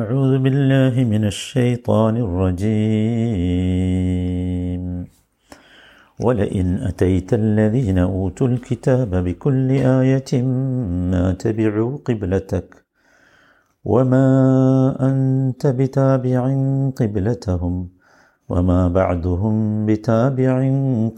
أعوذ 0.00 0.32
بالله 0.44 0.94
من 1.12 1.22
الشيطان 1.32 2.14
الرجيم. 2.26 3.60
ولئن 6.26 6.66
أتيت 6.90 7.30
الذين 7.42 7.98
أوتوا 7.98 8.48
الكتاب 8.52 9.10
بكل 9.26 9.68
آية 10.00 10.32
ما 11.12 11.24
تبعوا 11.32 11.92
قبلتك 12.06 12.68
وما 13.84 14.26
أنت 15.08 15.62
بتابع 15.66 16.42
قبلتهم 17.00 17.74
وما 18.48 18.80
بعدهم 18.88 19.86
بتابع 19.86 20.54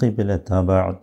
قبلة 0.03 0.49
بعض 0.73 0.97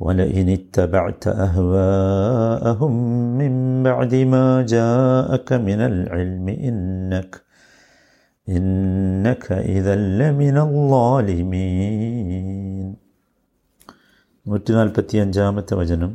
ولئن 0.00 0.48
اتبعت 0.48 1.24
أهواءهم 1.46 2.92
من 3.40 3.82
بعد 3.82 4.14
ما 4.14 4.46
جاءك 4.74 5.52
من 5.52 5.80
العلم 5.90 6.46
إنك 6.48 7.32
إنك 8.48 9.52
إذا 9.52 9.94
لمن 10.20 10.56
الظالمين 10.66 12.86
നൂറ്റി 14.46 14.72
നാൽപ്പത്തി 14.72 15.16
അഞ്ചാമത്തെ 15.16 15.74
വചനം 15.80 16.12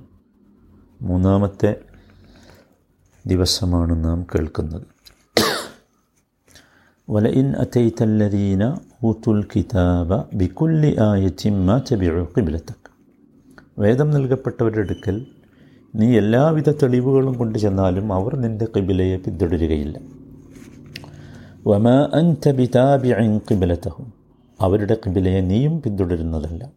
മൂന്നാമത്തെ 1.01 1.71
ദിവസമാണ് 3.25 4.05
നാം 4.05 4.27
കേൾക്കുന്നത് 4.33 4.87
ولئن 7.07 7.55
أتيت 7.55 8.01
الذين 8.01 8.63
أوتوا 9.03 9.33
الكتاب 9.33 10.27
بكل 10.33 10.83
آية 11.13 11.41
ما 11.67 11.79
تبعوا 11.79 12.25
قبلتك 12.35 12.80
വേദം 13.78 14.10
നൽകപ്പെട്ടവരുടെ 14.10 14.80
അടുക്കൽ 14.80 15.26
നീ 15.94 16.16
എല്ലാവിധ 16.16 16.70
തെളിവുകളും 16.70 17.38
കൊണ്ടു 17.38 17.58
ചെന്നാലും 17.58 18.12
അവർ 18.12 18.36
നിന്റെ 18.36 18.66
കിബിലയെ 18.76 19.16
പിന്തുടരുകയില്ല. 19.16 19.98
വമ 21.66 21.88
അൻത 22.14 22.48
അൻ 23.12 23.38
കിബിലത്തഹും 23.38 24.12
അവരുടെ 24.60 24.94
കിബിലയെ 24.94 25.40
നീയും 25.40 25.82
പിന്തുടരുന്നതല്ല. 25.82 26.72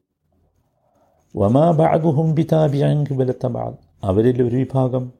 വമാ 1.36 1.72
ബഅദുഹും 1.72 2.36
ബിതാബിഇൻ 2.36 3.04
കിബിലത്ത 3.04 3.48
ബാഗ് 3.48 3.78
അവരിൽ 4.04 4.44
ഒരു 4.44 4.56
വിഭാഗം 4.56 5.14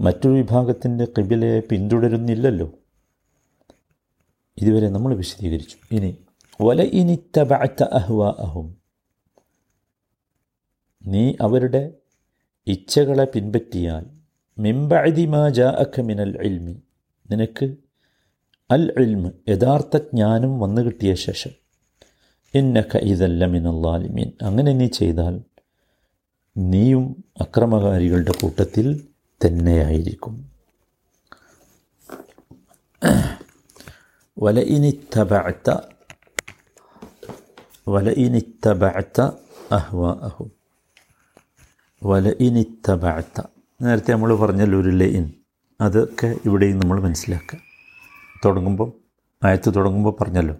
മറ്റൊരു 0.00 0.34
വിഭാഗത്തിന്റെ 0.34 1.04
കിബിലയെ 1.04 1.60
പിന്തുടരുന്നില്ലല്ലോ. 1.60 2.72
ഇതുവരെ 4.58 4.88
നമ്മൾ 4.88 5.14
വിശദീകരിച്ചു. 5.14 5.76
ഇനി 5.92 6.16
വല 6.60 6.82
ഇനിത്തബഅത്ത 6.82 7.82
അഹ്വാഅഹും. 7.82 8.81
നീ 11.04 11.34
അവരുടെ 11.40 11.82
ഇച്ഛകളെ 12.66 13.24
പിൻപറ്റിയാൽ 13.24 14.04
മിംബഅദി 14.58 15.24
ജാ 15.32 15.46
ജാഅക 15.50 16.00
മിനൽ 16.00 16.34
ഇൽമി 16.42 16.74
നിനക്ക് 17.26 17.66
അൽ 18.70 18.84
ഇൽമ് 18.96 19.30
യഥാർത്ഥ 19.48 19.96
ജ്ഞാനം 20.10 20.58
വന്നു 20.58 20.82
കിട്ടിയ 20.82 21.14
ശേഷം 21.14 21.52
ഇന്നക 22.54 22.96
ഇതല്ല 23.04 23.44
മിനല്ലാലിമീൻ 23.46 24.30
അങ്ങനെ 24.40 24.72
നീ 24.72 24.86
ചെയ്താൽ 24.86 25.34
നീയും 26.56 27.04
അക്രമകാരികളുടെ 27.40 28.32
കൂട്ടത്തിൽ 28.40 28.86
തന്നെയായിരിക്കും. 29.40 30.34
വലഇനിത്തബഅത്ത 34.36 35.68
വലഇനിത്തബഅത്ത 37.88 39.18
അഹ്വാഅഹും 42.02 42.24
വലഇനിത്തബഅത്ത 42.24 43.40
നേരത്തെ 43.82 44.12
നമ്മൾ 44.12 44.34
പറഞ്ഞല്ലോ 44.34 44.80
ഒരു 44.80 44.88
ലയിൻ 44.88 45.30
അതൊക്കെ 45.80 46.36
ഇവിടെയും 46.44 46.78
നമ്മൾ 46.78 47.00
മനസ്സിലാക്കുക. 47.00 47.58
തുടങ്ങുമ്പം 48.44 48.92
ആയത്ത് 49.44 49.74
തുടങ്ങുമ്പോൾ 49.74 50.16
പറഞ്ഞല്ലോ. 50.20 50.56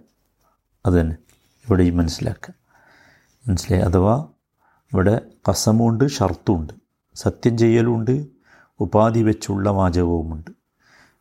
അത് 0.85 1.01
തന്നെ 1.01 1.15
ഇവിടെയും 1.65 1.97
മനസ്സിലാക്കുക. 1.97 2.53
മനസ്സിലായി? 3.47 3.83
അഥവാ 3.83 4.27
ഇവിടെ 4.93 5.21
കസമുണ്ട് 5.49 6.07
ഷർത്തുമുണ്ട് 6.07 6.73
സത്യം 7.15 7.57
ചെയ്യലുമുണ്ട് 7.57 8.27
ഉപാധി 8.79 9.23
വെച്ചുള്ള 9.23 9.69
വാചകവുമുണ്ട്. 9.69 10.51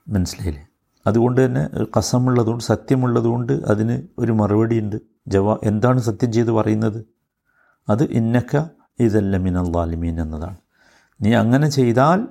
മനസ്സിലായില്ലേ? 0.09 0.67
അതുകൊണ്ട് 1.07 1.45
തന്നെ 1.45 1.69
കസമുള്ളതുകൊണ്ട് 1.99 2.65
സത്യമുള്ളതുകൊണ്ട് 2.65 3.53
അതിന് 3.53 4.03
ഒരു 4.19 4.33
മറുപടിയുണ്ട്. 4.33 4.97
ജവാ 5.29 5.59
എന്താണ് 5.63 6.01
സത്യം 6.01 6.33
ചെയ്ത് 6.33 6.51
പറയുന്നത്? 6.51 7.07
അത് 7.89 8.05
ഇന്നക്ക 8.05 8.82
ഇതല്ല 8.99 9.37
മിനൽ 9.37 9.73
ലാലിമീൻ 9.77 10.23
എന്നതാണ്. 10.23 10.57
നീ 11.21 11.33
അങ്ങനെ 11.33 11.71
ചെയ്താൽ 11.71 12.29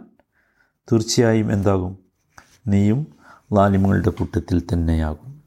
തീർച്ചയായും 0.92 1.52
എന്താകും? 1.52 1.98
നീയും 2.68 3.08
ലാലിമുകളുടെ 3.54 4.10
കൂട്ടത്തിൽ 4.10 4.60
തന്നെയാകും. 4.74 5.42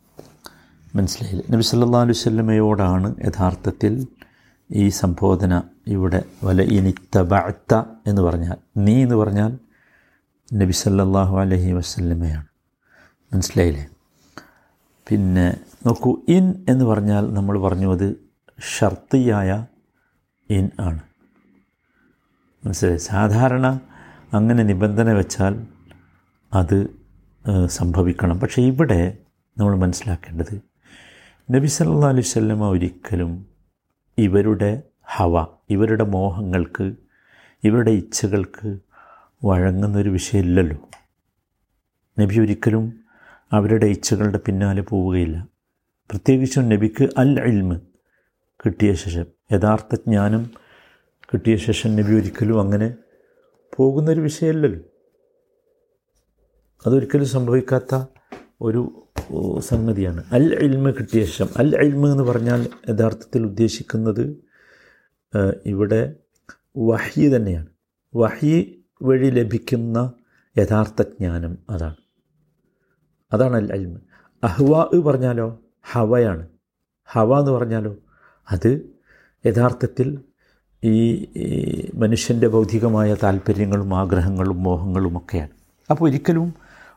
മനസ്സിലായില്ലേ? 0.96 1.46
നബി 1.50 1.62
സല്ലാ 1.62 2.00
അലൈഹി 2.00 2.18
സ്വല്ലമയോടാണ് 2.18 3.14
യഥാർത്ഥത്തിൽ 3.24 4.06
ഈ 4.70 4.88
സംബോധന 4.88 5.62
ഇവിടെ 5.86 6.24
വല 6.44 6.62
ഇനിത്തബഅത്ത 6.62 7.84
എന്ന് 8.06 8.22
പറഞ്ഞാൽ 8.22 8.56
നീ 8.76 9.02
എന്ന് 9.02 9.14
പറഞ്ഞാൽ 9.14 9.58
നബി 10.54 10.72
സല്ലാഹു 10.72 11.36
അലഹി 11.38 11.72
വസല്ലമയാണ്. 11.72 12.46
മനസ്സിലായില്ലേ? 13.34 13.86
പിന്നെ 15.10 15.58
നോക്കൂ 15.86 16.16
ഇൻ 16.28 16.64
എന്ന് 16.68 16.84
പറഞ്ഞാൽ 16.84 17.34
നമ്മൾ 17.34 17.60
പറഞ്ഞു 17.60 17.92
അത് 17.92 18.16
ഷർത്തിയായ 18.78 19.66
ഇൻ 20.50 20.70
ആണ്. 20.80 21.00
മനസ്സിലായി? 22.64 22.98
സാധാരണ 22.98 23.80
അങ്ങനെ 24.32 24.62
നിബന്ധന 24.64 25.12
വെച്ചാൽ 25.12 25.66
അത് 26.52 26.78
സംഭവിക്കണം. 27.66 28.40
പക്ഷേ 28.40 28.62
ഇവിടെ 28.62 29.18
നമ്മൾ 29.58 29.76
മനസ്സിലാക്കേണ്ടത് 29.76 30.54
നബി 31.54 31.66
സല്ലാ 31.66 32.08
അലൈഹി 32.08 32.26
സ്വല്ലമ്മ 32.26 32.68
ഒരിക്കലും 32.68 33.46
ഇവരുടെ 34.18 34.82
ഹവ 35.04 35.44
ഇവരുടെ 35.70 36.04
മോഹങ്ങൾക്ക് 36.04 36.94
ഇവരുടെ 37.64 37.90
ഇച്ഛകൾക്ക് 37.90 38.78
വഴങ്ങുന്നൊരു 39.44 40.10
വിഷയമില്ലല്ലോ. 40.10 40.88
നബി 42.20 42.40
ഒരിക്കലും 42.40 43.00
അവരുടെ 43.52 43.86
ഇച്ഛകളുടെ 43.86 44.40
പിന്നാലെ 44.46 44.82
പോവുകയില്ല. 44.82 45.46
പ്രത്യേകിച്ചും 46.10 46.68
നബിക്ക് 46.68 47.08
അൽ 47.18 47.40
ഇൽമ് 47.40 47.76
കിട്ടിയ 48.64 48.94
ശേഷം 48.94 49.26
യഥാർത്ഥ 49.52 49.94
ജ്ഞാനം 49.94 50.50
കിട്ടിയ 51.32 51.56
ശേഷം 51.56 51.96
നബി 51.96 52.12
ഒരിക്കലും 52.12 52.60
അങ്ങനെ 52.60 52.94
പോകുന്നൊരു 53.76 54.20
വിഷയമല്ലല്ലോ. 54.20 54.80
അതൊരിക്കലും 56.86 57.26
സംഭവിക്കാത്ത 57.26 58.04
ഒരു 58.60 58.82
സംഗതിയാണ്. 59.58 60.24
അൽ 60.32 60.54
ഇൽമ 60.54 60.90
കിട്ടിയ 60.90 61.24
ശേഷം 61.24 61.48
അൽ 61.56 61.76
ഇൽമ 61.76 62.10
എന്ന് 62.12 62.24
പറഞ്ഞാൽ 62.24 62.68
യഥാർത്ഥത്തിൽ 62.88 63.42
ഉദ്ദേശിക്കുന്നത് 63.42 64.24
ഇവിടെ 65.66 66.16
വഹി 66.78 67.36
തന്നെയാണ്. 67.36 67.66
വഹി 68.16 68.84
വഴി 69.02 69.30
ലഭിക്കുന്ന 69.30 70.12
യഥാർത്ഥ 70.58 71.02
ജ്ഞാനം 71.02 71.58
അതാണ്. 71.70 71.96
അതാണ് 73.32 73.56
അൽ 73.56 73.72
അൽമ 73.72 73.96
അഹ്വാ 74.44 74.88
പറഞ്ഞാലോ 75.06 75.60
ഹവയാണ്. 75.92 76.48
ഹവ 77.04 77.38
എന്ന് 77.38 77.52
പറഞ്ഞാലോ 77.52 77.96
അത് 78.52 78.94
യഥാർത്ഥത്തിൽ 79.46 80.18
ഈ 80.84 81.26
മനുഷ്യന്റെ 81.94 82.48
ഭൗതികമായ 82.48 83.14
താല്പര്യങ്ങളും 83.14 83.94
ആഗ്രഹങ്ങളും 83.94 84.62
മോഹങ്ങളും 84.62 85.16
ഒക്കെയാണ്. 85.18 85.48
അപ്പോൾ 85.90 86.08
ഒരിക്കലും 86.08 86.54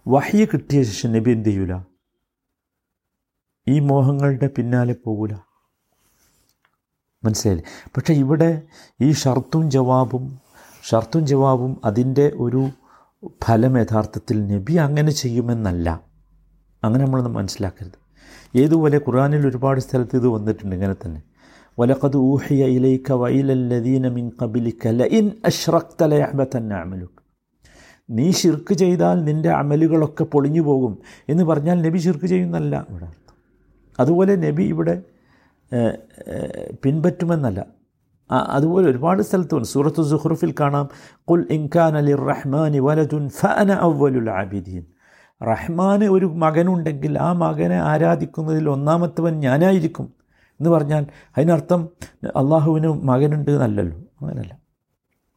വഹ്യ 0.07 0.45
കിട്ടിയ 0.45 0.83
ശേഷം 0.83 1.13
നബി 1.13 1.31
എന്ത് 1.31 1.49
ചെയ്യൂല? 1.49 1.83
ഈ 3.67 3.79
മോഹങ്ങളുടെ 3.79 4.47
പിന്നാലെ 4.47 4.95
പോകൂല. 5.05 5.33
മനസ്സിലായില്ലേ? 7.23 7.65
പക്ഷെ 7.97 8.13
ഇവിടെ 8.13 8.61
ഈ 9.01 9.11
ഷർത്തും 9.11 9.71
ജവാബും 9.71 10.39
ഷർത്തും 10.91 11.27
ജവാബും 11.27 11.81
അതിന്റെ 11.85 12.31
ഒരു 12.35 12.69
ഫലം 13.43 13.77
യഥാർത്ഥത്തിൽ 13.77 14.47
നബി 14.47 14.73
അങ്ങനെ 14.73 15.11
ചെയ്യുമെന്നല്ല. 15.11 16.01
അങ്ങനെ 16.83 17.05
നമ്മളൊന്ന് 17.05 17.31
മനസ്സിലാക്കരുത്. 17.31 18.07
ഏതുപോലെ 18.57 18.97
ഖുറാനിൽ 18.97 19.47
ഒരുപാട് 19.47 19.79
സ്ഥലത്ത് 19.79 20.15
ഇത് 20.15 20.27
വന്നിട്ടുണ്ട് 20.27 20.75
ഇങ്ങനെ 20.75 20.95
തന്നെ. 21.05 21.21
വലഖദ് 21.79 22.19
إليك 22.75 23.07
وإلى 23.21 23.53
الذين 23.61 24.05
من 24.17 24.25
قبلك 24.39 24.81
لئن 24.99 25.25
أشركت 25.49 25.99
ليحبطن 26.11 26.69
عملك 26.81 27.13
നീ 28.09 28.31
ഷിർക്ക് 28.39 28.73
ചെയ്താൽ 28.73 29.17
നിന്റെ 29.27 29.49
അമലുകളൊക്കെ 29.61 30.23
പൊളിഞ്ഞു 30.33 30.61
പോകും 30.67 30.93
എന്ന് 31.31 31.43
പറഞ്ഞാൽ 31.43 31.77
നബി 31.85 31.99
ഷിർക്ക് 32.05 32.27
ചെയ്യുന്നല്ല 32.33 32.73
ഇവിടെ 32.89 33.05
അർത്ഥം. 33.11 33.35
അതുപോലെ 34.01 34.33
നബി 34.45 34.63
ഇവിടെ 34.73 34.95
പിൻപറ്റുമെന്നല്ല. 36.83 37.59
അതുപോലെ 38.29 38.85
ഒരുപാട് 38.91 39.21
സ്ഥലത്തുണ്ട്. 39.21 39.67
സൂറത്ത് 39.67 40.01
സുഹ്റുഫിൽ 40.11 40.53
കാണാം. 40.59 40.85
കുൽ 41.29 41.43
ഇൻകാൻ 41.57 41.93
അലി 42.01 42.13
റഹ്മാനി 42.31 42.79
വലതുൻ 42.87 43.25
ഫന 43.39 43.69
അവലുൽ 43.87 44.29
ആബിദീൻ 44.41 44.83
റഹ്മാന് 45.41 46.05
ഒരു 46.15 46.25
മകനുണ്ടെങ്കിൽ 46.43 47.13
ആ 47.27 47.29
മകനെ 47.43 47.79
ആരാധിക്കുന്നതിൽ 47.91 48.65
ഒന്നാമത്തവൻ 48.75 49.33
ഞാനായിരിക്കും. 49.47 50.07
എന്ന് 50.59 50.69
പറഞ്ഞാൽ 50.69 51.05
അതിനർത്ഥം 51.37 51.89
അള്ളാഹുവിന് 52.25 52.87
മകനുണ്ട് 52.87 53.51
എന്നല്ലല്ലോ. 53.51 53.97
അങ്ങനല്ല 53.97 54.57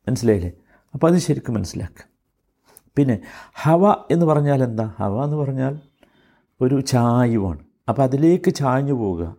മനസ്സിലായില്ലേ? 0.08 0.52
അപ്പോൾ 0.94 1.12
അത് 1.12 1.18
ശരിക്കും 1.18 1.54
മനസ്സിലാക്കുക. 1.54 2.04
പിന്നെ 2.96 3.20
ഹവ 3.54 3.90
എന്ന് 4.10 4.26
പറഞ്ഞാൽ 4.26 4.62
എന്താ? 4.62 4.94
ഹവ 4.98 5.24
എന്ന് 5.24 5.36
പറഞ്ഞാൽ 5.36 5.78
ഒരു 6.60 6.80
ചായുവാണ്. 6.80 7.58
അപ്പോൾ 7.88 8.02
അതിലേക്ക് 8.02 8.54
ചായഞ്ഞു 8.54 8.92
പോവുക. 8.92 9.36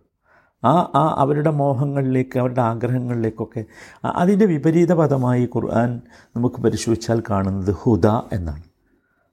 ആ 0.64 0.90
ആ 0.94 1.14
അവരുടെ 1.18 1.50
മോഹങ്ങളിലേക്ക് 1.50 2.38
അവരുടെ 2.38 2.60
ആഗ്രഹങ്ങളിലേക്കൊക്കെ 2.60 3.64
അതിന്റെ 4.04 4.46
വിപരീത 4.46 4.92
പദമായി 4.92 5.48
ഖുർആൻ 5.56 6.00
നമുക്ക് 6.36 6.56
പരിശോധിച്ചാൽ 6.56 7.22
കാണുന്നത് 7.30 7.74
ഹുദ 7.82 8.06
എന്നാണ്. 8.06 8.62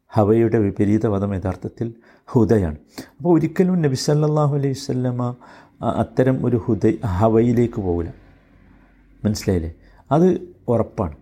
ഹവയുടെ 0.08 0.58
വിപരീത 0.58 1.08
പദം 1.08 1.36
യഥാർത്ഥത്തിൽ 1.36 1.94
ഹുദയാണ്. 2.26 2.78
അപ്പോൾ 3.18 3.34
ഒരിക്കലും 3.34 3.82
നബി 3.82 3.96
സല്ലല്ലാഹു 3.96 4.56
അലൈഹി 4.56 4.72
വസല്ലമ 4.72 5.24
ആ 5.24 5.34
അത്തരം 5.82 6.46
ഒരു 6.46 6.58
ഹുദ 6.58 6.94
ഹവയിലേക്ക് 7.06 7.82
പോകില്ല 7.82 8.14
മനസ്സിലായില്ലേ? 9.26 9.72
അത് 10.12 10.42
ഉറപ്പാണ്. 10.68 11.16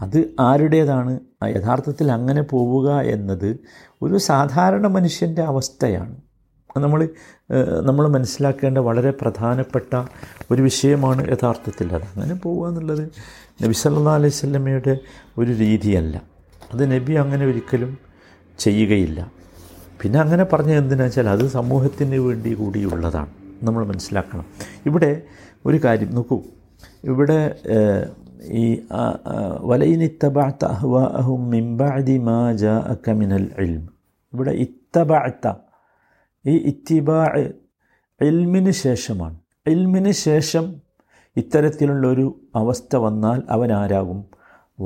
അത് 0.00 0.34
ആരുടേതാണ്? 0.40 1.20
യഥാർത്ഥത്തിൽ 1.46 2.12
അങ്ങനെ 2.12 2.42
പോവുക 2.42 3.00
എന്നത് 3.00 3.58
ഒരു 4.02 4.16
സാധാരണ 4.16 4.86
മനുഷ്യന്റെ 4.86 5.42
അവസ്ഥയാണ്. 5.42 6.16
നമ്മൾ 6.76 7.08
നമ്മൾ 7.82 8.08
മനസ്സിലാക്കേണ്ട 8.08 8.78
വളരെ 8.78 9.10
പ്രധാനപ്പെട്ട 9.10 10.04
ഒരു 10.50 10.62
വിഷയമാണ് 10.62 11.30
യഥാർത്ഥത്തിൽ 11.30 11.94
അത്. 11.94 12.02
അങ്ങനെ 12.02 12.34
പോവുക 12.34 12.68
എന്നുള്ളത് 12.68 13.10
നബി 13.64 13.72
സല്ലാ 13.72 14.14
അലൈഹി 14.14 14.32
സ്വല്ലമ്മയുടെ 14.32 14.98
ഒരു 15.38 15.52
രീതിയല്ല. 15.52 16.22
അത് 16.72 16.92
നബി 16.92 17.12
അങ്ങനെ 17.12 17.46
ഒരിക്കലും 17.46 17.98
ചെയ്യുകയില്ല. 18.58 19.30
പിന്നെ 20.02 20.20
അങ്ങനെ 20.20 20.44
പറഞ്ഞ 20.44 20.72
എന്തിനാ 20.72 21.04
വെച്ചാൽ 21.04 21.28
അത് 21.28 21.48
സമൂഹത്തിന് 21.48 22.16
വേണ്ടി 22.16 22.54
കൂടിയുള്ളതാണ്. 22.54 23.43
നമ്മൾ 23.62 23.82
മനസ്സിലാക്കണം. 23.90 24.46
ഇവിടെ 24.88 25.10
ഒരു 25.66 25.78
കാര്യം 25.84 26.10
നോക്കൂ. 26.14 26.38
ഇവിടെ 27.04 27.40
ഈ 28.62 28.64
വലയിനിത്തബാത്ത 29.70 30.64
അഹ്വാഅഹും 30.74 31.42
മിംബഅദി 31.50 32.16
മാ 32.18 32.38
ജാഅക 32.62 33.06
മിനൽ 33.20 33.46
ഇൽം. 33.64 33.84
ഇവിടെ 34.32 34.52
ഇത്തബാത്ത 34.64 35.54
ഈ 36.44 36.54
ഇത്തിബാ 36.70 37.20
ഇൽമിന് 38.20 38.72
ശേഷമാണ്. 38.84 39.38
ഇൽമിന് 39.66 40.12
ശേഷം 40.26 40.64
ഇത്തരത്തിലുള്ള 41.36 42.04
ഒരു 42.06 42.26
അവസ്ഥ 42.56 42.96
വന്നാൽ 42.96 43.38
അവൻ 43.50 43.70
ആരാകും? 43.72 44.20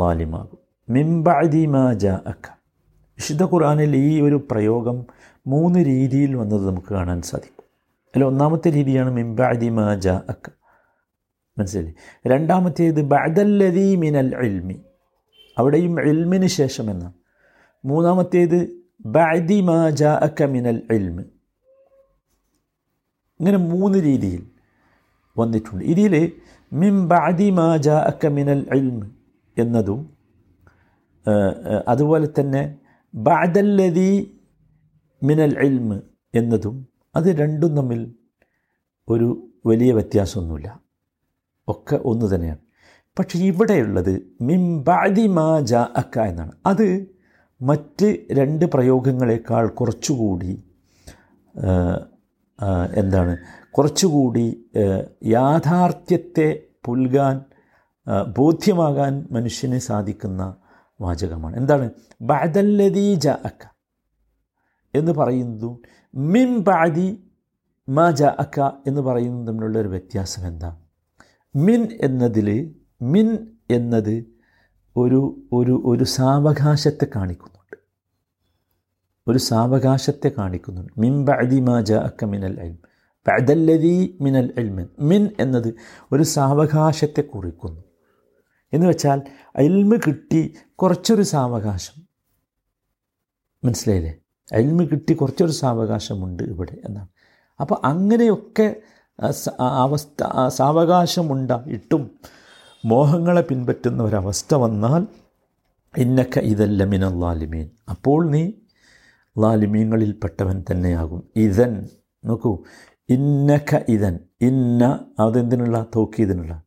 ലാലിമാകും. 0.00 0.60
മിംബാദി 0.88 1.64
മാ 1.66 1.84
അക്ക 2.32 2.46
വിശുദ്ധ 3.18 3.44
ഖുർആനിൽ 3.52 3.92
ഈ 3.96 4.10
ഒരു 4.20 4.36
പ്രയോഗം 4.50 4.98
മൂന്ന് 5.46 5.78
രീതിയിൽ 5.90 6.32
വന്നത് 6.36 6.64
നമുക്ക് 6.68 6.90
കാണാൻ 6.94 7.18
സാധിക്കും. 7.22 7.57
അതിൽ 8.18 8.26
ഒന്നാമത്തെ 8.30 8.68
രീതിയാണ് 8.76 9.10
മിംബാദി 9.18 9.68
മാജ 9.74 9.98
ജാഅക. 10.04 10.44
മനസ്സിലായി 11.56 11.92
രണ്ടാമത്തേത് 12.30 12.98
ബഅദല്ലദീ 13.12 13.84
മിനൽ 14.02 14.30
ഇൽമി. 14.46 14.76
അവിടെയും 15.56 15.94
ഇൽമിന് 16.10 16.48
ശേഷം 16.56 16.86
എന്നാണ് 16.92 17.14
മൂന്നാമത്തേത് 17.84 18.58
ബഅദി 19.16 19.58
മാ 19.68 19.76
അക്ക 20.26 20.48
മിനൽ 20.54 20.80
ഇൽമ്. 20.96 21.24
ഇങ്ങനെ 23.40 23.60
മൂന്ന് 23.72 24.00
രീതിയിൽ 24.08 24.42
വന്നിട്ടുണ്ട്. 25.36 25.84
ഇതിൽ 25.92 26.14
മിം 26.72 26.96
ബഅദി 27.14 27.48
മാ 27.60 27.68
ജാഅക 27.86 28.26
മിനൽ 28.38 28.64
ഇൽമ് 28.78 29.06
എന്നതും 29.56 30.02
അതുപോലെ 31.92 32.28
തന്നെ 32.38 32.64
ബഅദല്ലദീ 33.14 34.12
മിനൽ 35.22 35.54
ഇൽമ് 35.68 35.98
എന്നതും 36.40 36.76
അത് 37.16 37.28
രണ്ടും 37.38 37.76
തമ്മിൽ 37.76 38.14
ഒരു 39.08 39.28
വലിയ 39.66 39.92
വ്യത്യാസമൊന്നുമില്ല. 39.92 40.80
ഒക്കെ 41.68 41.96
ഒന്ന് 42.04 42.34
തന്നെയാണ്. 42.34 42.58
പക്ഷേ 43.18 43.38
ഇവിടെയുള്ളത് 43.38 44.36
മിംബാദി 44.40 45.26
മാ 45.26 45.60
ജ 45.60 45.74
അക്ക 45.74 46.18
എന്നാണ്. 46.18 46.52
അത് 46.66 47.06
മറ്റ് 47.62 48.26
രണ്ട് 48.32 48.64
പ്രയോഗങ്ങളെക്കാൾ 48.64 49.68
കുറച്ചുകൂടി 49.68 50.64
എന്താണ് 52.94 53.38
കുറച്ചുകൂടി 53.70 54.70
യാഥാർത്ഥ്യത്തെ 55.24 56.66
പുൽകാൻ 56.84 57.44
ബോധ്യമാകാൻ 58.38 59.28
മനുഷ്യന് 59.30 59.78
സാധിക്കുന്ന 59.78 60.56
വാചകമാണ്. 61.00 61.56
എന്താണ്? 61.56 61.90
ബഅദല്ലദീ 62.20 63.14
ജ 63.14 63.28
അക്ക 63.28 63.64
എന്ന് 64.94 65.12
പറയുന്നതും 65.12 65.74
മിം 66.14 66.62
ബാദി 66.62 67.24
മാ 67.88 68.10
ജ 68.10 68.22
അക്ക 68.22 68.60
എന്ന് 68.86 69.00
പറയുന്നത് 69.00 69.48
തമ്മിലുള്ള 69.48 69.78
ഒരു 69.78 69.88
വ്യത്യാസം 69.88 70.46
എന്താ? 70.46 70.76
മിൻ 71.56 71.98
എന്നതിൽ 72.00 72.74
മിൻ 73.02 73.48
എന്നത് 73.70 74.24
ഒരു 74.96 75.42
ഒരു 75.52 75.82
ഒരു 75.84 76.04
സാവകാശത്തെ 76.04 77.06
കാണിക്കുന്നുണ്ട്. 77.16 77.76
ഒരു 79.28 79.38
സാവകാശത്തെ 79.38 80.30
കാണിക്കുന്നുണ്ട്. 80.38 80.92
മിൻ 80.98 81.24
ബഅദി 81.24 81.60
മാ 81.60 81.80
ജ 81.80 81.92
അക്ക 81.92 82.24
മിനൽ 82.24 82.60
ഇൽം 82.60 82.78
ബഅദല്ലദീ 83.28 84.16
മിനൽ 84.20 84.54
അൽമൻ 84.58 84.88
മിൻ 85.00 85.30
എന്നത് 85.40 85.74
ഒരു 86.12 86.22
സാവകാശത്തെ 86.22 87.20
കുറിക്കുന്നു. 87.20 87.84
എന്ന് 88.72 88.86
വെച്ചാൽ 88.86 89.22
അൽമ് 89.56 89.96
കിട്ടി 90.06 90.54
കുറച്ചൊരു 90.74 91.22
സാവകാശം. 91.22 92.02
മനസ്സിലായില്ലേ? 93.64 94.14
അൽമ് 94.52 94.84
കിട്ടി 94.90 95.12
കുറച്ചൊരു 95.14 95.52
സാവകാശമുണ്ട് 95.52 96.42
ഇവിടെ 96.42 96.76
എന്നാണ്. 96.84 97.08
അപ്പോൾ 97.60 97.78
അങ്ങനെയൊക്കെ 97.84 98.76
അവസ്ഥ 99.58 100.48
സാവകാശമുണ്ടായിട്ടും 100.48 102.10
മോഹങ്ങളെ 102.84 103.40
പിൻപറ്റുന്ന 103.40 104.02
ഒരവസ്ഥ 104.02 104.54
വന്നാൽ 104.54 105.06
ഇന്നക്ക 105.98 106.38
ഇതല്ല 106.38 106.84
മിനൽ 106.84 107.16
ലാലിമീൻ. 107.20 107.68
അപ്പോൾ 107.90 108.30
നീ 108.30 108.52
ലാലിമീങ്ങളിൽപ്പെട്ടവൻ 109.38 110.64
തന്നെയാകും. 110.70 111.22
ഇതൻ 111.36 111.88
നോക്കൂ. 112.24 112.52
ഇന്നക്ക 113.08 113.80
ഇതൻ 113.88 114.18
ഇന്ന 114.40 114.84
അതെന്തിനുള്ള? 115.18 115.86
തോക്കിയതിനുള്ള 115.96 116.62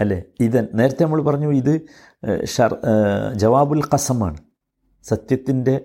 അല്ലേ? 0.00 0.22
ഇതൻ 0.40 0.68
നേരത്തെ 0.74 1.02
നമ്മൾ 1.04 1.22
പറഞ്ഞു 1.22 1.52
ഇത് 1.52 1.74
ഷർ 2.44 2.72
ജവാബുൽ 3.34 3.82
കസമാണ് 3.94 4.36
സത്യത്തിന്റെ 5.04 5.84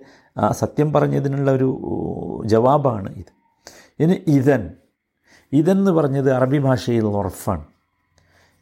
സത്യം 0.52 0.92
പറഞ്ഞതിനുള്ള 0.92 1.50
ഒരു 1.50 2.42
ജവാബാണ് 2.46 3.14
ഇത്. 3.14 3.32
ഇനി 4.02 4.22
ഇതൻ. 4.26 4.70
ഇതെന്ന് 5.52 5.90
പറഞ്ഞത് 5.90 6.32
അറബി 6.32 6.58
ഭാഷയിൽ 6.58 7.02
ലൊറഫാണ് 7.02 7.64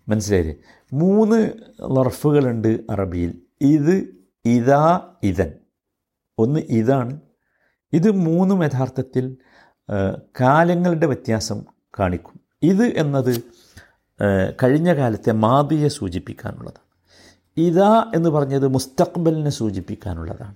മനസ്സിലായി 0.08 0.56
മൂന്ന് 0.92 1.50
ലൊറഫുകളുണ്ട് 1.96 2.80
അറബിയിൽ. 2.90 3.42
ഇത് 3.60 4.16
ഇതാ 4.44 5.00
ഇതൻ. 5.22 5.52
ഒന്ന് 6.38 6.60
ഇതാണ്. 6.60 7.20
ഇത് 7.92 8.10
മൂന്നും 8.10 8.64
യഥാർത്ഥത്തിൽ 8.64 9.36
കാലങ്ങളുടെ 10.40 11.06
വ്യത്യാസം 11.06 11.64
കാണിക്കും. 11.98 12.40
ഇത് 12.62 12.84
എന്നത് 12.84 13.42
കഴിഞ്ഞ 14.62 14.94
കാലത്തെ 14.94 15.32
മാതിയെ 15.32 15.88
സൂചിപ്പിക്കാനുള്ളതാണ്. 15.88 16.86
ഇതാ 17.56 18.12
എന്ന് 18.14 18.28
പറഞ്ഞത് 18.28 18.68
മുസ്തഖ്ബലിനെ 18.68 19.50
സൂചിപ്പിക്കാനുള്ളതാണ്. 19.50 20.54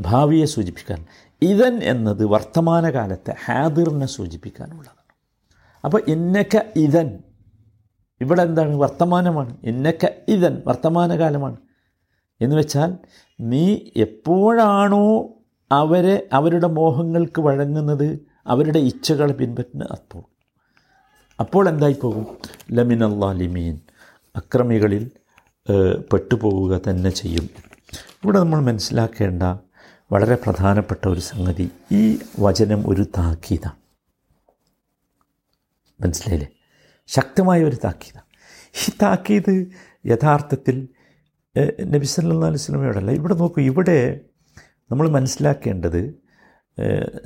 ഭാവിയെ 0.00 0.46
സൂചിപ്പിക്കാൻ. 0.46 1.00
ഇതൻ 1.42 1.74
എന്നത് 1.82 2.24
വർത്തമാനകാലത്തെ 2.24 3.34
ഹാദിറിനെ 3.44 4.06
സൂചിപ്പിക്കാനുള്ളതാണ്. 4.06 5.02
അപ്പോൾ 5.84 6.02
ഇന്നക്ക 6.08 6.60
ഇതൻ 6.76 7.18
ഇവിടെ 8.20 8.42
എന്താണ് 8.42 8.74
വർത്തമാനമാണ്? 8.74 9.56
ഇന്നക്ക 9.62 10.06
ഇതൻ 10.28 10.62
വർത്തമാനകാലമാണ്. 10.66 11.56
എന്ന് 12.40 12.56
വെച്ചാൽ 12.56 12.90
നീ 13.40 13.78
എപ്പോഴാണോ 13.96 15.06
അവരെ 15.72 16.28
അവരുടെ 16.32 16.66
മോഹങ്ങൾക്ക് 16.66 17.40
വഴങ്ങുന്നത് 17.40 18.08
അവരുടെ 18.46 18.78
ഇച്ഛകൾ 18.78 19.32
പിൻപറ്റുന്ന 19.32 19.84
അപ്പോൾ. 19.90 20.22
അപ്പോൾ 21.40 21.68
എന്തായി 21.68 21.96
പോകും 22.02 22.26
ലമിൻ 22.72 23.80
അക്രമികളിൽ 24.36 25.10
പെട്ടുപോവുക 26.12 26.80
തന്നെ 26.88 27.10
ചെയ്യും. 27.10 27.71
ഇവിടെ 28.24 28.38
നമ്മൾ 28.38 28.60
മനസ്സിലാക്കേണ്ട 28.60 29.42
വളരെ 30.12 30.34
പ്രധാനപ്പെട്ട 30.34 31.08
ഒരു 31.08 31.20
സംഗതി 31.20 31.70
ഈ 31.92 32.18
വചനം 32.40 32.90
ഒരു 32.90 33.02
താക്കീതാണ്. 33.02 33.78
മനസ്സിലായില്ലേ? 36.02 36.48
ശക്തമായ 37.06 37.64
ഒരു 37.64 37.76
താക്കീതാണ്. 37.84 38.26
ഈ 38.82 38.92
താക്കീത് 39.02 39.66
യഥാർത്ഥത്തിൽ 40.06 40.88
നബി 41.84 42.06
വസല്ലമയോടല്ല. 42.54 43.10
ഇവിടെ 43.10 43.34
നോക്കൂ 43.34 43.62
ഇവിടെ 43.62 44.20
നമ്മൾ 44.90 45.08
മനസ്സിലാക്കേണ്ടത് 45.08 46.14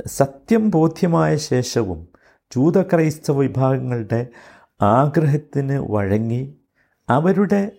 സത്യം 0.06 0.70
ബോധ്യമായ 0.70 1.36
ശേഷവും 1.36 2.08
ജൂത 2.54 2.82
ക്രൈസ്തവ 2.82 3.38
വിഭാഗങ്ങളുടെ 3.38 4.26
ആഗ്രഹത്തിന് 4.82 5.78
വഴങ്ങി 5.90 6.56
അവരുടെ 7.08 7.72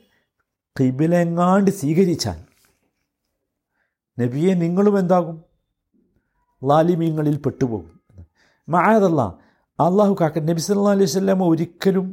കിബിലെങ്ങാണ്ട് 0.79 1.71
സ്വീകരിച്ചാൽ 1.71 2.46
നബിയെ 4.19 4.53
നിങ്ങളും 4.53 4.99
എന്താകും? 4.99 5.43
ലാലിമീങ്ങളിൽ 6.63 7.37
പെട്ടുപോകും. 7.37 7.99
മായതല്ല 8.69 9.21
അള്ളാഹു 9.79 10.17
കാക്ക 10.21 10.39
നബി 10.39 10.59
സല്ലാ 10.59 10.91
അലൈഹി 10.91 11.09
വസല്ലം 11.11 11.47
ഒരിക്കലും 11.47 12.07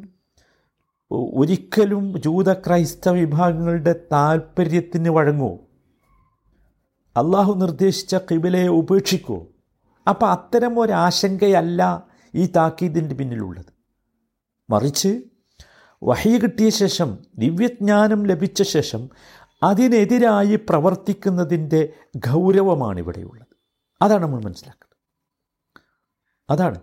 ഒരിക്കലും 1.10 2.20
ജൂത 2.20 2.52
ക്രൈസ്തവ 2.52 3.12
വിഭാഗങ്ങളുടെ 3.12 3.94
താല്പര്യത്തിന് 4.12 5.08
വഴങ്ങുമോ 5.08 5.58
അള്ളാഹു 7.16 7.52
നിർദ്ദേശിച്ച 7.52 8.16
കിബിലയെ 8.16 8.68
ഉപേക്ഷിക്കുമോ 8.68 9.46
അപ്പം 10.08 10.30
അത്തരം 10.30 10.80
ഒരാശങ്കയല്ല 10.80 12.06
ഈ 12.34 12.46
താക്കീതിന്റെ 12.46 13.14
പിന്നിലുള്ളത്. 13.14 13.72
മറിച്ച് 14.70 15.22
വഹി 16.02 16.38
കിട്ടിയ 16.38 16.70
ശേഷം 16.70 17.18
ദിവ്യജ്ഞാനം 17.38 18.26
ലഭിച്ച 18.26 18.62
ശേഷം 18.62 19.08
അതിനെതിരായി 19.64 20.56
പ്രവർത്തിക്കുന്നതിന്റെ 20.56 21.88
ഗൗരവമാണ് 22.16 22.98
ഇവിടെയുള്ളത് 22.98 23.56
അതാണ് 24.02 24.22
നമ്മൾ 24.22 24.44
മനസ്സിലാക്കുന്നത് 24.44 24.94
അതാണ് 26.50 26.80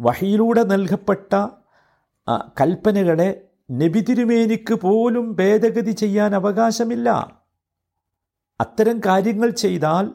വഹിയിലൂടെ 0.00 0.62
നൽകപ്പെട്ട 0.62 1.48
കൽപ്പനകളെ 2.60 3.28
നബി 3.70 4.00
തിരുമേനിക്ക് 4.00 4.74
പോലും 4.74 5.36
ഭേദഗതി 5.36 5.90
ചെയ്യാൻ 5.90 6.34
അവകാശമില്ല. 6.34 7.40
അത്തരം 8.60 9.00
കാര്യങ്ങൾ 9.06 9.50
ചെയ്താൽ 9.50 10.10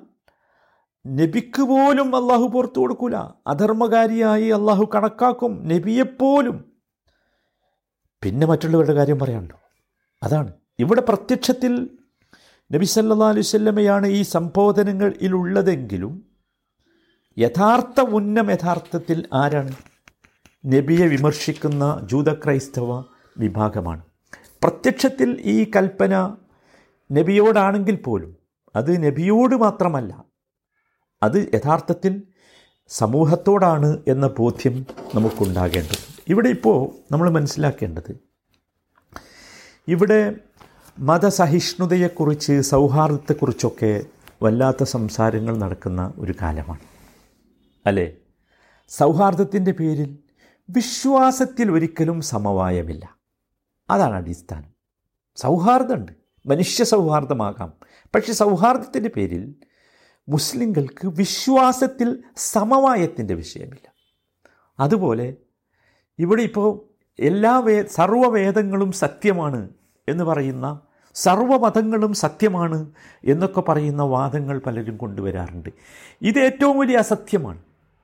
നബിക്ക് 1.08 1.62
പോലും 1.62 2.16
അള്ളാഹു 2.16 2.48
പുറത്തു 2.48 2.80
കൊടുക്കൂല. 2.80 3.16
അധർമ്മകാരിയായി 3.48 4.48
അള്ളാഹു 4.48 4.90
കണക്കാക്കും 4.96 5.68
നബിയെപ്പോലും. 5.68 6.58
പിന്നെ 8.24 8.48
മറ്റുള്ളവരുടെ 8.48 8.94
കാര്യം 8.94 9.20
പറയാനുണ്ടോ? 9.20 9.56
അതാണ്. 10.24 10.54
ഇവിടെ 10.80 11.02
പ്രത്യക്ഷത്തിൽ 11.02 11.90
നബി 12.74 12.86
സല്ലാ 12.86 13.30
അലുസല്ലമയാണ് 13.30 14.08
ഈ 14.08 14.22
സംബോധനങ്ങളിലുള്ളതെങ്കിലും 14.22 16.28
യഥാർത്ഥ 17.40 18.02
ഉന്നം 18.02 18.52
യഥാർത്ഥത്തിൽ 18.52 19.28
ആരാണ്? 19.34 19.76
നബിയെ 20.66 21.08
വിമർശിക്കുന്ന 21.08 22.08
ജൂതക്രൈസ്തവ 22.12 23.04
വിഭാഗമാണ്. 23.38 24.02
പ്രത്യക്ഷത്തിൽ 24.64 25.42
ഈ 25.42 25.72
കൽപ്പന 25.76 26.38
നബിയോടാണെങ്കിൽ 27.12 27.96
പോലും 27.96 28.38
അത് 28.76 29.06
നബിയോട് 29.06 29.56
മാത്രമല്ല 29.56 30.26
അത് 31.24 31.54
യഥാർത്ഥത്തിൽ 31.54 32.22
സമൂഹത്തോടാണ് 32.88 34.04
എന്ന 34.08 34.28
ബോധ്യം 34.28 34.86
നമുക്കുണ്ടാകേണ്ടത്. 35.16 36.30
ഇവിടെ 36.30 36.50
ഇപ്പോൾ 36.50 36.96
നമ്മൾ 37.12 37.30
മനസ്സിലാക്കേണ്ടത് 37.30 38.20
ഇവിടെ 39.88 40.36
മതസഹിഷ്ണുതയെക്കുറിച്ച് 41.00 42.62
സൗഹാർദ്ദത്തെക്കുറിച്ചൊക്കെ 42.62 44.06
വല്ലാത്ത 44.44 44.84
സംസാരങ്ങൾ 44.84 45.58
നടക്കുന്ന 45.58 46.14
ഒരു 46.18 46.34
കാലമാണ്. 46.42 46.80
അല്ലേ? 47.86 48.16
സൗഹാർദ്ദത്തിന്റെ 48.88 49.72
പേരിൽ 49.72 50.18
വിശ്വാസത്തിൽ 50.70 51.72
ഒരിക്കലും 51.72 52.22
സമവായമില്ല. 52.22 53.18
അതാണ് 53.90 54.16
അടിസ്ഥാനം. 54.16 54.70
സൗഹാർദ്ദമുണ്ട്. 55.36 56.12
മനുഷ്യ 56.46 56.84
സൗഹാർദ്ദമാകാം. 56.84 57.74
പക്ഷെ 58.16 58.34
സൗഹാർദ്ദത്തിന്റെ 58.34 59.10
പേരിൽ 59.16 59.56
മുസ്ലിങ്ങൾക്ക് 60.30 61.08
വിശ്വാസത്തിൽ 61.08 62.24
സമവായത്തിന്റെ 62.38 63.34
വിഷയമില്ല. 63.34 63.94
അതുപോലെ 64.80 65.36
ഇവിടെ 66.20 66.44
ഇപ്പോൾ 66.44 66.82
എല്ലാ 67.20 67.60
വേ 67.60 67.84
സർവവേദങ്ങളും 67.84 68.92
സത്യമാണ്. 68.92 69.70
എന്ന് 70.08 70.24
പറയുന്ന 70.24 70.80
സർവമതങ്ങളും 71.14 72.14
സത്യമാണ് 72.14 72.92
എന്നൊക്കെ 73.24 73.62
പറയുന്ന 73.62 74.04
വാദങ്ങൾ 74.04 74.62
പലരും 74.66 74.98
കൊണ്ടുവരാറുണ്ട്. 74.98 75.70
ഇത് 76.22 76.40
ഏറ്റവും 76.40 76.80
വലിയ 76.80 76.98
അസത്യമാണ്. 76.98 77.60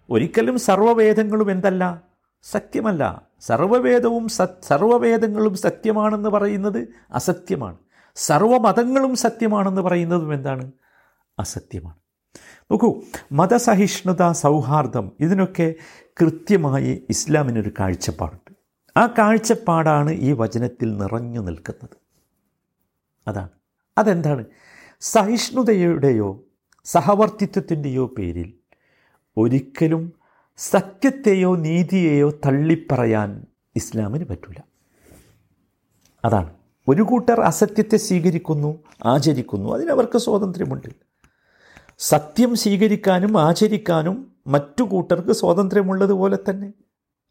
ഒരിക്കലും 0.09 0.59
സർവവേദങ്ങളും 0.59 1.51
എന്തല്ല? 1.51 2.01
സത്യമല്ല. 2.43 3.21
സർവവേദവും 3.39 4.27
സർവവേദങ്ങളും 4.63 5.55
സത്യമാണെന്ന് 5.55 6.29
പറയുന്നത് 6.29 6.87
അസത്യമാണ്. 7.11 7.77
സർവമതങ്ങളും 8.15 9.15
സത്യമാണെന്ന് 9.15 9.81
പറയുന്നതും 9.81 10.33
എന്താണ്? 10.33 10.71
അസത്യമാണ്. 11.39 11.95
നോക്കൂ 12.71 13.01
മതസഹിഷ്ണുത 13.31 14.31
സൗഹാർദ്ദം 14.31 15.11
ഇതിനൊക്കെ 15.19 15.73
കൃത്യമായി 16.21 17.05
ഇസ്ലാമിനൊരു 17.09 17.71
കാഴ്ചപ്പാടുണ്ട്. 17.79 18.50
ആ 18.97 19.07
കാഴ്ചപ്പാടാണ് 19.07 20.11
ഈ 20.11 20.31
വചനത്തിൽ 20.31 20.97
നിറഞ്ഞു 20.97 21.41
നിൽക്കുന്നത്. 21.41 21.97
അതാണ്. 23.27 23.49
അതെന്താണ്? 23.97 24.45
സഹിഷ്ണുതയുടെയോ 25.01 26.43
സഹവർത്തിത്വത്തിന്റെയോ 26.83 28.05
പേരിൽ 28.05 28.53
ഒരിക്കലും 29.37 30.13
സത്യത്തെയോ 30.57 31.55
നീതിയെയോ 31.55 32.29
തള്ളിപ്പറയാൻ 32.29 33.45
ഇസ്ലാമിന് 33.75 34.25
പറ്റില്ല 34.25 34.63
അതാണ്. 36.25 36.53
ഒരു 36.87 37.01
കൂട്ടർ 37.01 37.41
അസത്യത്തെ 37.41 37.97
സ്വീകരിക്കുന്നു 37.97 38.83
ആചരിക്കുന്നു. 39.05 39.73
അതിനവർക്ക് 39.73 40.17
സ്വാതന്ത്ര്യമുണ്ട്. 40.17 40.87
സത്യം 41.99 42.55
സ്വീകരിക്കാനും 42.55 43.41
ആചരിക്കാനും 43.41 44.31
മറ്റു 44.47 44.83
കൂട്ടർക്ക് 44.83 45.31
സ്വാതന്ത്ര്യമുള്ളതുപോലെ 45.31 46.37
തന്നെ. 46.49 46.73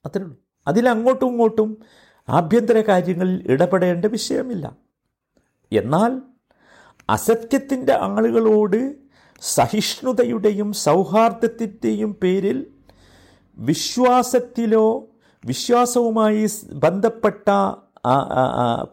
അത്രേ 0.06 0.22
ഉള്ളൂ. 0.22 0.36
അതിലങ്ങോട്ടും 0.70 1.28
ഇങ്ങോട്ടും 1.28 1.78
ആഭ്യന്തര 2.28 2.80
കാര്യങ്ങളിൽ 2.80 3.44
ഇടപെടേണ്ട 3.46 4.04
വിഷയമില്ല. 4.04 4.76
എന്നാൽ 5.72 6.22
അസത്യത്തിന്റെ 7.08 7.94
ആളുകളോട് 7.94 8.96
സഹിഷ്ണുതയുടെയും 9.40 10.72
സൗഹാർദ്ദത്തിന്റെയും 10.72 12.14
പേരിൽ 12.22 12.66
വിശ്വാസത്തിലോ 13.58 15.06
വിശ്വാസവുമായി 15.44 16.48
ബന്ധപ്പെട്ട 16.72 17.48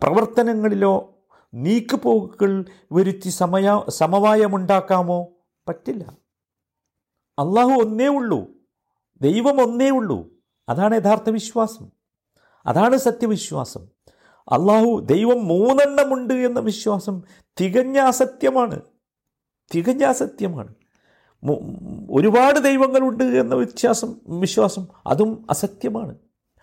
പ്രവർത്തനങ്ങളിലോ 0.03 0.93
നീക്കുപോക്കുകൾ 1.53 2.65
വരുത്തി 2.91 3.29
സമയ 3.29 3.81
സമവായമുണ്ടാക്കാമോ? 3.89 5.19
പറ്റില്ല. 5.69 6.03
അള്ളാഹു 7.39 7.69
ഒന്നേ 7.69 8.07
ഉള്ളൂ. 8.07 8.41
ദൈവം 9.21 9.61
ഒന്നേ 9.61 9.89
ഉള്ളൂ. 9.89 10.36
അതാണ് 10.69 10.95
യഥാർത്ഥ 10.95 11.29
വിശ്വാസം. 11.29 11.89
അതാണ് 12.65 12.97
സത്യവിശ്വാസം. 12.97 13.87
അള്ളാഹു 14.51 14.99
ദൈവം 15.05 15.47
മൂന്നെണ്ണമുണ്ട് 15.47 16.33
എന്ന 16.33 16.59
വിശ്വാസം 16.59 17.23
തികഞ്ഞ 17.61 17.97
അസത്യമാണ്. 17.97 18.81
തികഞ്ഞ 19.75 20.05
അസത്യമാണ്. 20.05 20.73
ഒരുപാട് 22.11 22.59
ദൈവങ്ങളുണ്ട് 22.59 23.23
എന്ന 23.23 23.55
വിശ്വാസം 23.55 24.15
വിശ്വാസം 24.27 24.87
അതും 25.07 25.45
അസത്യമാണ്. 25.49 26.15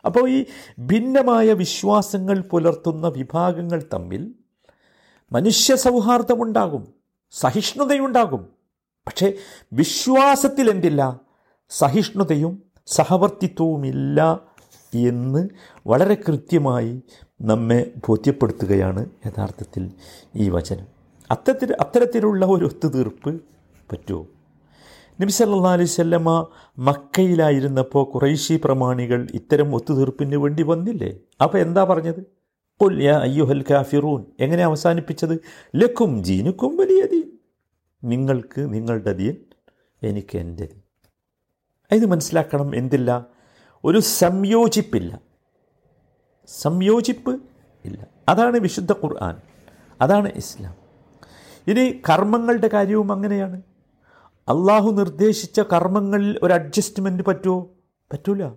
അപ്പോൾ 0.04 0.30
ഈ 0.30 0.44
ഭിന്നമായ 0.78 1.52
വിശ്വാസങ്ങൾ 1.52 2.40
പുലർത്തുന്ന 2.40 3.08
വിഭാഗങ്ങൾ 3.08 3.84
തമ്മിൽ 3.92 4.34
മനുഷ്യ 5.32 5.76
സൗഹാർദ്ദമുണ്ടാകും 5.76 6.94
സഹിഷ്ണുതയുണ്ടാകും. 7.30 8.48
പക്ഷേ 9.06 9.32
വിശ്വാസത്തിൽ 9.72 10.70
എന്തില്ല? 10.70 11.20
സഹിഷ്ണുതയും 11.70 12.73
സഹവർത്തിത്വവുമില്ല 12.86 14.40
എന്ന് 14.94 15.48
വളരെ 15.86 16.14
കൃത്യമായി 16.14 17.02
നമ്മെ 17.42 17.90
ബോധ്യപ്പെടുത്തുകയാണ് 18.08 19.10
യഥാർത്ഥത്തിൽ 19.26 19.90
ഈ 20.36 20.48
വചനം. 20.48 20.86
അത്തരത്തിൽ 21.30 21.76
അത്തരത്തിലുള്ള 21.80 22.46
ഒരു 22.46 22.64
ഒത്തുതീർപ്പ് 22.64 23.40
പറ്റുമോ? 23.92 24.26
നബി 25.20 25.30
സല്ലാ 25.30 25.72
അലൈഹി 25.72 25.88
സ്വല്ലമ്മ 25.88 26.46
മക്കയിലായിരുന്നപ്പോൾ 26.78 28.04
കുറേശി 28.04 28.60
പ്രമാണികൾ 28.64 29.26
ഇത്തരം 29.34 29.74
ഒത്തുതീർപ്പിന് 29.74 30.36
വേണ്ടി 30.36 30.62
വന്നില്ലേ? 30.62 31.16
അപ്പോൾ 31.42 31.58
എന്താ 31.58 31.84
പറഞ്ഞത്? 31.84 32.22
കൊൽ 32.80 33.02
യാ 33.02 33.18
അയ്യുഹൽ 33.18 33.64
കാഫിറൂൻ. 33.70 34.24
എങ്ങനെ 34.40 34.64
അവസാനിപ്പിച്ചത്? 34.64 35.40
ലക്കും 35.76 36.24
ജീനുക്കും 36.24 36.76
വലിയ 36.76 37.06
ദീൻ. 37.06 37.38
നിങ്ങൾക്ക് 38.04 38.74
നിങ്ങളുടെ 38.74 39.12
ദീൻ 39.12 39.36
എനിക്ക് 40.02 40.38
എന്റെ 40.38 40.66
ദീൻ. 40.66 40.83
ഇത് 41.92 42.06
മനസ്സിലാക്കണം 42.06 42.76
എന്തില്ല? 42.76 43.26
ഒരു 43.84 43.98
സംയോജിപ്പില്ല. 43.98 45.20
സംയോജിപ്പ് 46.46 47.42
ഇല്ല. 47.84 48.06
അതാണ് 48.28 48.56
വിശുദ്ധ 48.56 48.92
ഖുർആൻ. 48.92 49.36
അതാണ് 50.00 50.32
ഇസ്ലാം. 50.32 50.74
ഇനി 51.66 52.00
കർമ്മങ്ങളുടെ 52.10 52.68
കാര്യവും 52.68 53.12
അങ്ങനെയാണ്. 53.12 53.62
അള്ളാഹു 54.48 54.90
നിർദ്ദേശിച്ച 54.90 55.60
കർമ്മങ്ങളിൽ 55.60 56.40
ഒരു 56.42 56.52
അഡ്ജസ്റ്റ്മെന്റ് 56.52 57.22
പറ്റുമോ? 57.22 57.70
പറ്റൂല. 58.12 58.48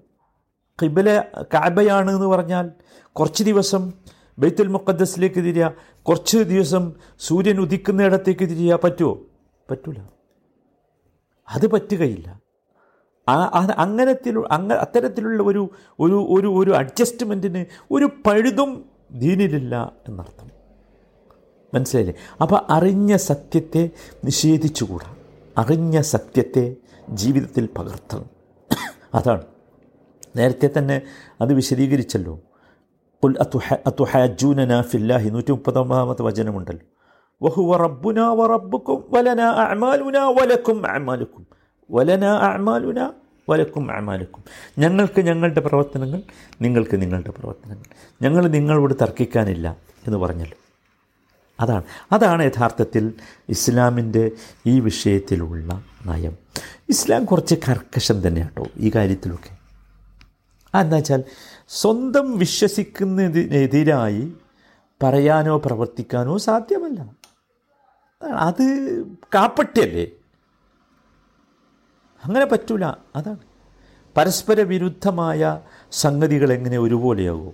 കിബല 0.82 1.24
കാബയാണ് 1.54 2.12
എന്ന് 2.12 2.28
പറഞ്ഞാൽ 2.28 2.72
കുറച്ച് 3.12 3.44
ദിവസം 3.44 3.94
ബൈത്തുൽ 4.40 4.68
മുക്കദ്സിലേക്ക് 4.68 5.36
തിരിയുക 5.36 5.74
കുറച്ച് 6.02 6.38
ദിവസം 6.38 6.94
സൂര്യൻ 7.20 7.60
ഉദിക്കുന്ന 7.60 8.04
ഇടത്തേക്ക് 8.04 8.40
തിരിയുക 8.40 8.80
പറ്റുമോ? 8.84 9.20
പറ്റൂല. 9.72 9.96
അത് 11.50 11.72
പറ്റുകയില്ല. 11.72 12.47
അങ്ങനത്തിൽ 13.28 14.44
അങ്ങ 14.52 14.74
അത്തരത്തിലുള്ള 14.74 15.44
ഒരു 15.44 15.70
ഒരു 16.00 16.28
ഒരു 16.30 16.48
ഒരു 16.48 16.72
അഡ്ജസ്റ്റ്മെന്റിന് 16.72 17.66
ഒരു 17.92 18.06
പഴുതും 18.06 18.86
ദീനിലില്ല 19.12 19.92
എന്നർത്ഥം. 20.08 20.52
മനസ്സിലായില്ലേ? 21.74 22.16
അപ്പോൾ 22.42 22.62
അറിഞ്ഞ 22.70 23.16
സത്യത്തെ 23.16 23.90
നിഷേധിച്ചുകൂടാ. 24.26 25.16
അറിഞ്ഞ 25.58 26.02
സത്യത്തെ 26.02 26.76
ജീവിതത്തിൽ 27.10 27.70
പകർത്തണം. 27.78 28.26
അതാണ്. 29.14 29.42
നേരത്തെ 30.36 30.70
തന്നെ 30.78 31.02
അത് 31.42 31.54
വിശദീകരിച്ചല്ലോ. 31.54 32.40
പുൽ 33.24 33.38
അത്തുഹ 33.40 33.74
അത്തുഹാജൂനന 33.74 34.82
ഫില്ലാഹി 34.82 35.30
നൂറ്റി 35.30 35.52
മുപ്പത്തൊമ്പതാമത്തെ 35.52 36.22
വചനമുണ്ടല്ലോ. 36.22 36.88
വഹുവ 37.42 37.78
റബ്ബുന 37.78 38.20
വ 38.20 38.48
റബ്ബുക്കും 38.48 39.04
വലന 39.10 39.42
അമാലുന 39.42 40.18
വലക്കും 40.20 40.88
അഅമാലുക്കും. 40.88 41.57
വലന 41.92 42.26
അമാലുന 42.26 43.14
വലക്കും 43.50 43.92
അമാലക്കും 43.92 44.44
ഞങ്ങൾക്ക് 44.78 45.22
ഞങ്ങളുടെ 45.22 45.60
പ്രവർത്തനങ്ങൾ 45.60 46.22
നിങ്ങൾക്ക് 46.62 47.02
നിങ്ങളുടെ 47.02 47.30
പ്രവർത്തനങ്ങൾ. 47.30 47.84
ഞങ്ങൾ 48.22 48.48
നിങ്ങളോട് 48.48 48.94
തർക്കിക്കാനില്ല 48.94 49.78
എന്ന് 50.08 50.18
പറഞ്ഞല്ലോ. 50.18 50.58
അതാണ്. 51.60 51.84
അതാണ് 52.12 52.46
യഥാർത്ഥത്തിൽ 52.46 53.14
ഇസ്ലാമിന്റെ 53.50 54.32
ഈ 54.66 54.80
വിഷയത്തിലുള്ള 54.80 55.84
നയം. 56.06 56.38
ഇസ്ലാം 56.90 57.26
കുറച്ച് 57.26 57.56
കർക്കശം 57.56 58.28
തന്നെ 58.28 58.42
കേട്ടോ 58.42 58.66
ഈ 58.78 58.92
കാര്യത്തിലൊക്കെ. 58.96 59.58
എന്താ 60.80 60.96
വെച്ചാൽ 60.96 61.24
സ്വന്തം 61.68 62.38
വിശ്വസിക്കുന്നതിനെതിരായി 62.38 64.34
പറയാനോ 65.04 65.58
പ്രവർത്തിക്കാനോ 65.66 66.38
സാധ്യമല്ല. 66.38 67.06
അത് 68.24 69.04
കാപ്പട്യല്ലേ? 69.36 70.08
അങ്ങനെ 72.24 72.46
പറ്റൂല. 72.46 72.86
അതാണ്. 72.86 73.38
പരസ്പര 74.18 74.62
വിരുദ്ധമായ 74.62 75.62
സംഗതികൾ 75.92 76.54
എങ്ങനെ 76.54 76.78
ഒരുപോലെയാകും? 76.78 77.54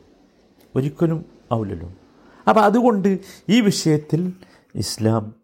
ഒരിക്കലും 0.75 1.25
ആവില്ലല്ലോ. 1.51 1.93
അപ്പോൾ 2.49 2.61
അതുകൊണ്ട് 2.61 3.19
ഈ 3.49 3.61
വിഷയത്തിൽ 3.61 4.33
ഇസ്ലാം 4.75 5.35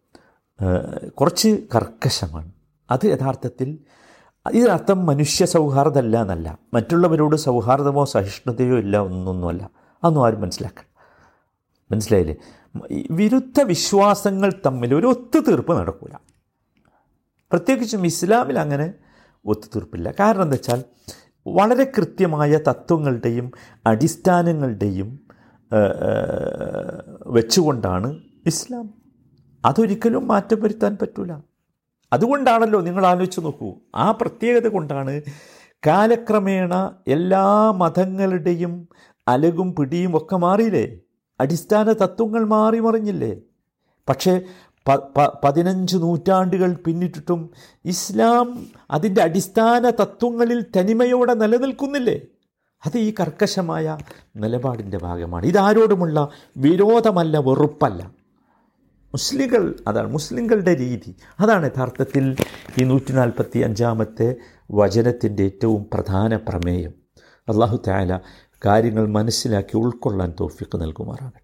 കുറച്ച് 1.07 1.67
കർക്കശമാണ്. 1.75 2.51
അത് 2.91 3.05
യഥാർത്ഥത്തിൽ 3.05 3.77
ഇതിനർത്ഥം 4.51 5.05
മനുഷ്യ 5.05 5.45
സൗഹാർദ്ദമല്ല 5.45 6.21
എന്നല്ല. 6.21 6.57
മറ്റുള്ളവരോട് 6.73 7.35
സൗഹാർദ്ദമോ 7.35 8.05
സഹിഷ്ണുതയോ 8.05 8.77
ഇല്ല 8.77 8.97
ഒന്നൊന്നുമല്ല 8.97 9.69
അതൊന്നും 10.03 10.25
ആരും 10.25 10.41
മനസ്സിലാക്കണം 10.41 10.89
മനസ്സിലായില്ലേ? 11.91 12.35
വിരുദ്ധ 13.11 13.61
വിശ്വാസങ്ങൾ 13.61 14.53
തമ്മിൽ 14.65 14.95
ഒരു 14.95 15.07
ഒത്തുതീർപ്പ് 15.07 15.77
നടക്കില്ല 15.77 16.19
പ്രത്യേകിച്ചും 17.51 18.05
ഇസ്ലാമിൽ 18.05 18.59
അങ്ങനെ 18.59 18.93
ഒത്തുതീർപ്പില്ല. 19.45 20.13
കാരണം 20.19 20.43
എന്താ 20.43 20.55
വെച്ചാൽ 20.55 20.83
വളരെ 21.47 21.91
കൃത്യമായ 21.97 22.59
തത്വങ്ങളുടെയും 22.67 23.51
അടിസ്ഥാനങ്ങളുടെയും 23.85 25.19
വെച്ചുകൊണ്ടാണ് 27.27 28.09
ഇസ്ലാം. 28.45 28.85
അതൊരിക്കലും 29.65 30.27
മാറ്റം 30.27 30.61
വരുത്താൻ 30.61 30.97
പറ്റൂല. 31.01 31.31
അതുകൊണ്ടാണല്ലോ 32.13 32.81
നിങ്ങൾ 32.81 33.05
ആലോചിച്ച് 33.05 33.41
നോക്കൂ. 33.41 33.69
ആ 33.95 34.11
പ്രത്യേകത 34.11 34.67
കൊണ്ടാണ് 34.67 35.21
കാലക്രമേണ 35.87 36.73
എല്ലാ 37.07 37.71
മതങ്ങളുടെയും 37.71 38.87
അലകും 39.27 39.75
പിടിയും 39.75 40.17
ഒക്കെ 40.17 40.35
മാറിയില്ലേ? 40.35 40.85
അടിസ്ഥാന 41.39 41.91
തത്വങ്ങൾ 41.91 42.43
മാറി 42.45 42.79
മറിഞ്ഞില്ലേ? 42.79 43.33
പക്ഷേ 44.09 44.41
പതിനഞ്ച് 45.43 45.97
നൂറ്റാണ്ടുകൾ 45.97 46.73
പിന്നിട്ടിട്ടും 46.73 47.49
ഇസ്ലാം 47.85 48.67
അതിന്റെ 48.91 49.21
അടിസ്ഥാന 49.21 49.89
തത്വങ്ങളിൽ 49.89 50.65
തനിമയോടെ 50.77 51.33
നിലനിൽക്കുന്നില്ലേ? 51.33 52.21
അത് 52.85 52.97
ഈ 52.97 53.13
കർക്കശമായ 53.19 53.97
നിലപാടിന്റെ 54.35 54.97
ഭാഗമാണ്. 54.97 55.45
ഇതാരോടുമുള്ള 55.45 56.29
വിരോധമല്ല 56.57 57.37
വെറുപ്പല്ല. 57.37 58.11
മുസ്ലിങ്ങൾ 59.13 59.75
അതാണ് 59.87 60.13
മുസ്ലിങ്ങളുടെ 60.13 60.75
രീതി. 60.75 61.15
അതാണ് 61.39 61.65
യഥാർത്ഥത്തിൽ 61.65 62.35
ഈ 62.81 62.83
നൂറ്റി 62.83 63.11
നാൽപ്പത്തി 63.11 63.59
അഞ്ചാമത്തെ 63.59 64.35
വചനത്തിന്റെ 64.71 65.43
ഏറ്റവും 65.43 65.85
പ്രധാന 65.93 66.35
പ്രമേയം. 66.35 66.93
അള്ളാഹു 67.49 67.81
താല 67.87 68.19
കാര്യങ്ങൾ 68.65 69.07
മനസ്സിലാക്കി 69.07 69.77
ഉൾക്കൊള്ളാൻ 69.77 70.33
തോഫിക്ക് 70.39 70.81
നൽകുമാറാകട്ടെ. 70.81 71.38